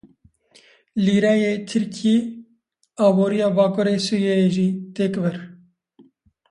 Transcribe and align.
Lîreyê 1.05 1.53
Tirkî 1.67 2.15
aboriya 3.07 3.49
bakurê 3.57 3.97
Sûriyeyê 4.05 4.47
jî 4.55 4.67
têk 4.95 5.13
bir. 5.23 5.37